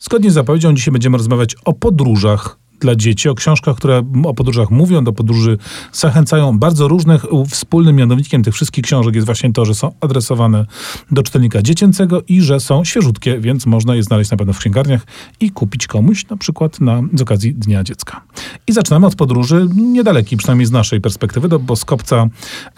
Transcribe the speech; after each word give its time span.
Zgodnie 0.00 0.30
z 0.30 0.34
zapowiedzią 0.34 0.74
dzisiaj 0.74 0.92
będziemy 0.92 1.18
rozmawiać 1.18 1.56
o 1.64 1.72
podróżach 1.72 2.58
dla 2.80 2.96
dzieci, 2.96 3.28
o 3.28 3.34
książkach, 3.34 3.76
które 3.76 4.02
o 4.24 4.34
podróżach 4.34 4.70
mówią, 4.70 5.04
do 5.04 5.12
podróży 5.12 5.58
zachęcają. 5.92 6.58
Bardzo 6.58 6.88
różnych. 6.88 7.24
Wspólnym 7.48 7.96
mianownikiem 7.96 8.42
tych 8.42 8.54
wszystkich 8.54 8.84
książek 8.84 9.14
jest 9.14 9.26
właśnie 9.26 9.52
to, 9.52 9.64
że 9.64 9.74
są 9.74 9.92
adresowane 10.00 10.66
do 11.10 11.22
czytelnika 11.22 11.62
dziecięcego 11.62 12.22
i 12.28 12.40
że 12.40 12.60
są 12.60 12.84
świeżutkie, 12.84 13.40
więc 13.40 13.66
można 13.66 13.94
je 13.94 14.02
znaleźć 14.02 14.30
na 14.30 14.36
pewno 14.36 14.52
w 14.52 14.58
księgarniach 14.58 15.06
i 15.40 15.50
kupić 15.50 15.86
komuś, 15.86 16.28
na 16.28 16.36
przykład 16.36 16.80
na, 16.80 17.02
z 17.14 17.22
okazji 17.22 17.54
Dnia 17.54 17.84
Dziecka. 17.84 18.20
I 18.66 18.72
zaczynamy 18.72 19.06
od 19.06 19.14
podróży 19.14 19.68
niedalekiej, 19.76 20.38
przynajmniej 20.38 20.66
z 20.66 20.70
naszej 20.70 21.00
perspektywy, 21.00 21.48
do 21.48 21.58
Boskopca, 21.58 22.26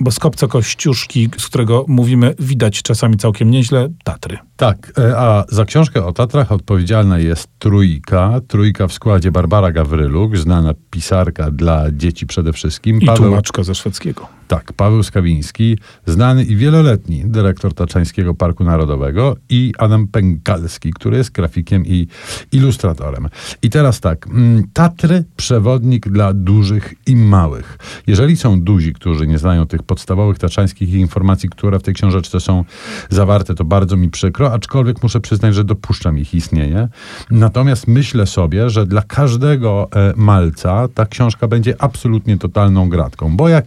Boskopca 0.00 0.46
Kościuszki, 0.46 1.28
z 1.38 1.46
którego 1.46 1.84
mówimy, 1.88 2.34
widać 2.38 2.82
czasami 2.82 3.16
całkiem 3.16 3.50
nieźle, 3.50 3.88
Tatry. 4.04 4.38
Tak, 4.56 4.92
e, 4.98 5.18
a 5.18 5.44
za 5.48 5.64
książkę 5.64 6.06
o 6.06 6.12
Tatrach 6.12 6.52
odpowiedzialna 6.52 7.18
jest 7.18 7.48
Trójka. 7.58 8.40
Trójka 8.48 8.88
w 8.88 8.92
składzie 8.92 9.32
Barbara 9.32 9.72
Gawryluk, 9.90 10.36
znana 10.36 10.74
pisarka 10.90 11.50
dla 11.50 11.90
dzieci 11.92 12.26
przede 12.26 12.52
wszystkim. 12.52 13.00
I 13.00 13.06
Paweł, 13.06 13.22
tłumaczka 13.22 13.62
ze 13.62 13.74
szwedzkiego. 13.74 14.28
Tak, 14.48 14.72
Paweł 14.72 15.02
Skawiński, 15.02 15.78
znany 16.06 16.44
i 16.44 16.56
wieloletni 16.56 17.22
dyrektor 17.26 17.74
Taczańskiego 17.74 18.34
Parku 18.34 18.64
Narodowego 18.64 19.36
i 19.48 19.72
Adam 19.78 20.08
Pękalski, 20.08 20.92
który 20.92 21.16
jest 21.16 21.32
grafikiem 21.32 21.86
i 21.86 22.06
ilustratorem. 22.52 23.28
I 23.62 23.70
teraz 23.70 24.00
tak, 24.00 24.26
mm, 24.26 24.64
Tatry, 24.72 25.24
przewodnik 25.36 26.08
dla 26.08 26.32
dużych 26.32 26.94
i 27.06 27.16
małych. 27.16 27.78
Jeżeli 28.06 28.36
są 28.36 28.60
duzi, 28.60 28.92
którzy 28.92 29.26
nie 29.26 29.38
znają 29.38 29.66
tych 29.66 29.82
podstawowych 29.82 30.38
taczańskich 30.38 30.92
informacji, 30.92 31.48
które 31.48 31.78
w 31.78 31.82
tej 31.82 31.94
książeczce 31.94 32.40
są 32.40 32.64
zawarte, 33.10 33.54
to 33.54 33.64
bardzo 33.64 33.96
mi 33.96 34.10
przykro, 34.10 34.52
aczkolwiek 34.52 35.02
muszę 35.02 35.20
przyznać, 35.20 35.54
że 35.54 35.64
dopuszczam 35.64 36.18
ich 36.18 36.34
istnienie. 36.34 36.88
Natomiast 37.30 37.88
myślę 37.88 38.26
sobie, 38.26 38.70
że 38.70 38.86
dla 38.86 39.02
każdego 39.02 39.79
e, 39.82 40.12
malca 40.16 40.88
ta 40.94 41.06
książka 41.06 41.48
będzie 41.48 41.74
absolutnie 41.82 42.38
totalną 42.38 42.88
gratką, 42.88 43.36
bo 43.36 43.48
jak 43.48 43.64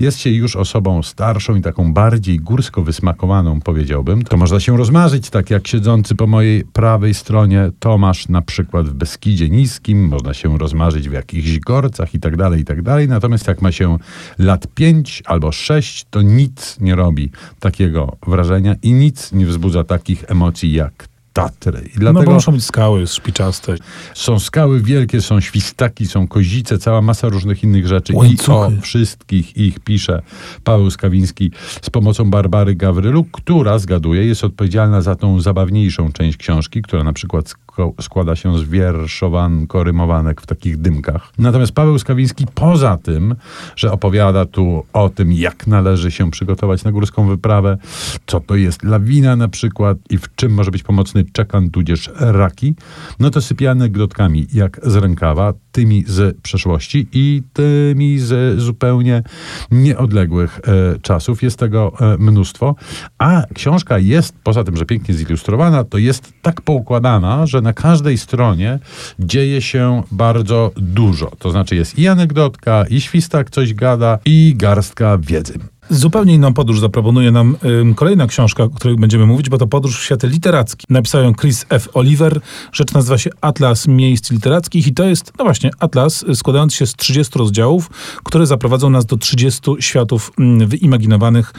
jest 0.00 0.18
się 0.18 0.30
już 0.30 0.56
osobą 0.56 1.02
starszą 1.02 1.54
i 1.54 1.60
taką 1.60 1.92
bardziej 1.92 2.38
górsko 2.38 2.82
wysmakowaną, 2.82 3.60
powiedziałbym, 3.60 4.22
to 4.22 4.36
można 4.36 4.60
się 4.60 4.76
rozmarzyć, 4.76 5.30
tak 5.30 5.50
jak 5.50 5.68
siedzący 5.68 6.14
po 6.14 6.26
mojej 6.26 6.64
prawej 6.64 7.14
stronie 7.14 7.70
Tomasz 7.80 8.28
na 8.28 8.42
przykład 8.42 8.88
w 8.88 8.92
Beskidzie 8.92 9.48
Niskim, 9.48 10.08
można 10.08 10.34
się 10.34 10.58
rozmarzyć 10.58 11.08
w 11.08 11.12
jakichś 11.12 11.58
gorcach 11.58 12.14
i 12.14 12.20
tak 12.20 12.36
dalej, 12.36 12.60
i 12.60 12.64
tak 12.64 12.82
dalej. 12.82 13.08
Natomiast 13.08 13.48
jak 13.48 13.62
ma 13.62 13.72
się 13.72 13.98
lat 14.38 14.66
pięć 14.74 15.22
albo 15.26 15.52
sześć, 15.52 16.06
to 16.10 16.22
nic 16.22 16.80
nie 16.80 16.94
robi 16.94 17.30
takiego 17.60 18.16
wrażenia 18.26 18.76
i 18.82 18.92
nic 18.92 19.32
nie 19.32 19.46
wzbudza 19.46 19.84
takich 19.84 20.24
emocji 20.28 20.72
jak 20.72 21.10
Tatry. 21.42 21.88
I 21.96 21.98
dlatego 21.98 22.20
no 22.20 22.26
bo 22.26 22.32
muszą 22.32 22.52
być 22.52 22.64
skały 22.64 23.06
szpiczaste. 23.06 23.74
Są 24.14 24.38
skały 24.38 24.80
wielkie, 24.80 25.20
są 25.20 25.40
świstaki, 25.40 26.06
są 26.06 26.28
kozice, 26.28 26.78
cała 26.78 27.02
masa 27.02 27.28
różnych 27.28 27.62
innych 27.64 27.86
rzeczy. 27.86 28.12
Łańcuchy. 28.16 28.74
I 28.74 28.78
o 28.78 28.80
wszystkich 28.80 29.56
ich 29.56 29.80
pisze 29.80 30.22
Paweł 30.64 30.90
Skawiński 30.90 31.50
z 31.82 31.90
pomocą 31.90 32.30
Barbary 32.30 32.74
Gawrylu, 32.74 33.24
która, 33.24 33.78
zgaduje, 33.78 34.26
jest 34.26 34.44
odpowiedzialna 34.44 35.02
za 35.02 35.16
tą 35.16 35.40
zabawniejszą 35.40 36.12
część 36.12 36.36
książki, 36.36 36.82
która 36.82 37.04
na 37.04 37.12
przykład 37.12 37.54
składa 38.00 38.36
się 38.36 38.58
z 38.58 38.62
wierszowanko, 38.62 39.84
rymowanek 39.84 40.40
w 40.40 40.46
takich 40.46 40.76
dymkach. 40.76 41.32
Natomiast 41.38 41.72
Paweł 41.72 41.98
Skawiński 41.98 42.46
poza 42.54 42.96
tym, 42.96 43.34
że 43.76 43.92
opowiada 43.92 44.46
tu 44.46 44.84
o 44.92 45.08
tym, 45.08 45.32
jak 45.32 45.66
należy 45.66 46.10
się 46.10 46.30
przygotować 46.30 46.84
na 46.84 46.92
górską 46.92 47.28
wyprawę, 47.28 47.78
co 48.26 48.40
to 48.40 48.56
jest 48.56 48.84
lawina 48.84 49.36
na 49.36 49.48
przykład 49.48 49.98
i 50.10 50.18
w 50.18 50.34
czym 50.34 50.54
może 50.54 50.70
być 50.70 50.82
pomocny 50.82 51.24
czekan 51.32 51.70
tudzież 51.70 52.10
raki, 52.16 52.74
no 53.20 53.30
to 53.30 53.40
sypie 53.40 53.70
anegdotkami 53.70 54.46
jak 54.52 54.80
z 54.82 54.96
rękawa, 54.96 55.52
tymi 55.72 56.04
z 56.06 56.40
przeszłości 56.40 57.08
i 57.12 57.42
tymi 57.52 58.18
z 58.18 58.60
zupełnie 58.60 59.22
nieodległych 59.70 60.60
e, 60.64 60.98
czasów. 60.98 61.42
Jest 61.42 61.58
tego 61.58 61.92
e, 62.00 62.16
mnóstwo, 62.18 62.74
a 63.18 63.42
książka 63.54 63.98
jest, 63.98 64.34
poza 64.44 64.64
tym, 64.64 64.76
że 64.76 64.86
pięknie 64.86 65.14
zilustrowana, 65.14 65.84
to 65.84 65.98
jest 65.98 66.32
tak 66.42 66.60
poukładana, 66.60 67.46
że 67.46 67.60
na 67.60 67.72
każdej 67.72 68.18
stronie 68.18 68.78
dzieje 69.18 69.62
się 69.62 70.02
bardzo 70.12 70.72
dużo. 70.76 71.30
To 71.38 71.50
znaczy 71.50 71.76
jest 71.76 71.98
i 71.98 72.08
anegdotka, 72.08 72.84
i 72.90 73.00
świstak 73.00 73.50
coś 73.50 73.74
gada, 73.74 74.18
i 74.24 74.54
garstka 74.56 75.18
wiedzy. 75.18 75.54
Zupełnie 75.90 76.34
inną 76.34 76.54
podróż 76.54 76.80
zaproponuje 76.80 77.30
nam 77.30 77.56
y, 77.90 77.94
kolejna 77.94 78.26
książka, 78.26 78.64
o 78.64 78.68
której 78.68 78.96
będziemy 78.96 79.26
mówić, 79.26 79.48
bo 79.48 79.58
to 79.58 79.66
podróż 79.66 79.98
w 79.98 80.02
świat 80.02 80.22
literacki. 80.22 80.86
Napisał 80.90 81.22
ją 81.22 81.34
Chris 81.34 81.66
F. 81.68 81.88
Oliver. 81.94 82.40
Rzecz 82.72 82.92
nazywa 82.92 83.18
się 83.18 83.30
Atlas 83.40 83.88
Miejsc 83.88 84.30
Literackich 84.30 84.86
i 84.86 84.92
to 84.92 85.04
jest, 85.04 85.32
no 85.38 85.44
właśnie, 85.44 85.70
atlas 85.78 86.24
składający 86.34 86.76
się 86.76 86.86
z 86.86 86.94
30 86.94 87.38
rozdziałów, 87.38 87.90
które 88.24 88.46
zaprowadzą 88.46 88.90
nas 88.90 89.06
do 89.06 89.16
30 89.16 89.60
światów 89.80 90.32
y, 90.62 90.66
wyimaginowanych, 90.66 91.52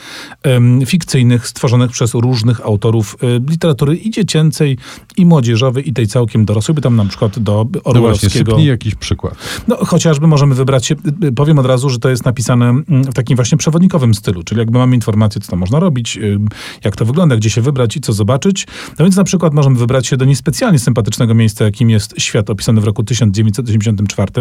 y, 0.82 0.86
fikcyjnych, 0.86 1.48
stworzonych 1.48 1.92
przez 1.92 2.14
różnych 2.14 2.62
autorów 2.66 3.18
y, 3.24 3.42
literatury 3.50 3.96
i 3.96 4.12
dziecięcej, 4.12 4.78
i 5.18 5.26
młodzieżowej, 5.26 5.90
i 5.90 5.94
tej 5.94 6.08
całkiem 6.08 6.46
dorosłej, 6.46 6.76
by 6.76 6.82
tam 6.82 6.96
na 6.96 7.06
przykład 7.06 7.40
do 7.40 7.68
Orwellowskiego. 7.84 8.52
No 8.52 8.56
właśnie, 8.56 8.70
jakiś 8.70 8.96
przykład. 8.96 9.36
No 9.68 9.76
chociażby 9.76 10.28
możemy 10.28 10.56
wybrać 10.56 10.86
się, 10.86 10.96
y, 11.24 11.28
y, 11.28 11.32
powiem 11.32 11.60
od 11.60 11.66
razu, 11.66 11.90
że 11.90 12.00
to 12.00 12.10
jest 12.10 12.26
napisane 12.26 12.70
mm, 12.70 12.84
w 13.04 13.14
takim 13.14 13.36
właśnie 13.36 13.58
przewodnikowym 13.58 14.14
stylu, 14.22 14.44
czyli 14.44 14.60
jakby 14.60 14.78
mamy 14.78 14.96
informację, 14.96 15.42
co 15.42 15.52
tam 15.52 15.60
można 15.60 15.80
robić, 15.80 16.20
jak 16.84 16.96
to 16.96 17.06
wygląda, 17.06 17.36
gdzie 17.36 17.50
się 17.50 17.62
wybrać 17.62 17.98
i 17.98 18.02
co 18.02 18.14
zobaczyć. 18.14 18.68
No 19.00 19.06
więc 19.06 19.16
na 19.16 19.24
przykład 19.24 19.54
możemy 19.54 19.80
wybrać 19.80 20.08
się 20.08 20.18
do 20.18 20.26
niespecjalnie 20.26 20.80
sympatycznego 20.80 21.34
miejsca, 21.34 21.66
jakim 21.66 21.90
jest 21.90 22.14
świat 22.18 22.50
opisany 22.50 22.82
w 22.82 22.84
roku 22.84 23.04
1984. 23.04 24.32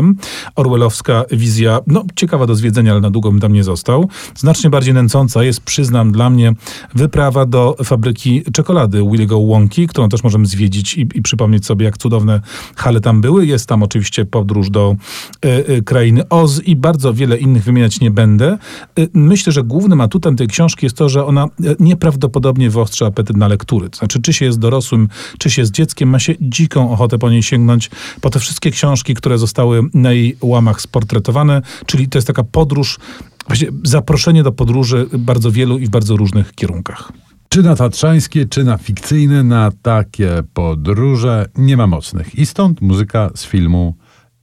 Orwellowska 0.56 1.24
wizja, 1.30 1.80
no 1.86 2.04
ciekawa 2.16 2.46
do 2.46 2.54
zwiedzenia, 2.54 2.92
ale 2.92 3.00
na 3.00 3.10
długo 3.10 3.30
bym 3.30 3.40
tam 3.40 3.52
nie 3.52 3.64
został. 3.64 4.08
Znacznie 4.36 4.70
bardziej 4.70 4.94
nęcąca 4.94 5.44
jest, 5.44 5.60
przyznam, 5.60 6.12
dla 6.12 6.30
mnie 6.30 6.54
wyprawa 6.94 7.46
do 7.46 7.76
fabryki 7.84 8.42
czekolady 8.52 9.02
Williego 9.10 9.46
Wonki, 9.46 9.86
którą 9.86 10.08
też 10.08 10.24
możemy 10.24 10.46
zwiedzić 10.46 10.94
i, 10.94 11.00
i 11.14 11.22
przypomnieć 11.22 11.66
sobie, 11.66 11.84
jak 11.84 11.98
cudowne 11.98 12.40
hale 12.76 13.00
tam 13.00 13.20
były. 13.20 13.46
Jest 13.46 13.68
tam 13.68 13.82
oczywiście 13.82 14.24
podróż 14.24 14.70
do 14.70 14.96
y, 15.44 15.48
y, 15.48 15.82
krainy 15.82 16.28
Oz 16.28 16.62
i 16.64 16.76
bardzo 16.76 17.14
wiele 17.14 17.38
innych 17.38 17.64
wymieniać 17.64 18.00
nie 18.00 18.10
będę. 18.10 18.58
Y, 18.98 19.08
myślę, 19.14 19.52
że 19.52 19.62
głównym 19.70 20.00
atutem 20.00 20.36
tej 20.36 20.46
książki 20.46 20.86
jest 20.86 20.96
to, 20.96 21.08
że 21.08 21.26
ona 21.26 21.44
e, 21.44 21.48
nieprawdopodobnie 21.80 22.70
wyostrza 22.70 23.06
apetyt 23.06 23.36
na 23.36 23.48
lektury. 23.48 23.90
To 23.90 23.98
znaczy, 23.98 24.22
czy 24.22 24.32
się 24.32 24.44
jest 24.44 24.58
dorosłym, 24.58 25.08
czy 25.38 25.50
się 25.50 25.62
jest 25.62 25.72
dzieckiem, 25.72 26.08
ma 26.08 26.18
się 26.18 26.34
dziką 26.40 26.90
ochotę 26.90 27.18
po 27.18 27.30
niej 27.30 27.42
sięgnąć, 27.42 27.90
po 28.20 28.30
te 28.30 28.38
wszystkie 28.38 28.70
książki, 28.70 29.14
które 29.14 29.38
zostały 29.38 29.82
na 29.94 30.12
jej 30.12 30.36
łamach 30.40 30.80
sportretowane, 30.80 31.62
czyli 31.86 32.08
to 32.08 32.18
jest 32.18 32.26
taka 32.26 32.44
podróż, 32.44 32.98
właśnie 33.46 33.68
zaproszenie 33.84 34.42
do 34.42 34.52
podróży 34.52 35.06
bardzo 35.18 35.50
wielu 35.50 35.78
i 35.78 35.86
w 35.86 35.90
bardzo 35.90 36.16
różnych 36.16 36.52
kierunkach. 36.52 37.12
Czy 37.48 37.62
na 37.62 37.76
tatrzańskie, 37.76 38.46
czy 38.46 38.64
na 38.64 38.78
fikcyjne, 38.78 39.42
na 39.42 39.70
takie 39.82 40.42
podróże 40.54 41.46
nie 41.56 41.76
ma 41.76 41.86
mocnych. 41.86 42.34
I 42.34 42.46
stąd 42.46 42.80
muzyka 42.80 43.30
z 43.34 43.44
filmu 43.44 43.94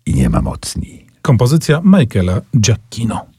I 0.05 0.13
nie 0.13 0.29
ma 0.29 0.41
mocni. 0.41 1.05
Kompozycja 1.21 1.81
Michaela 1.83 2.41
Giacchino. 2.59 3.36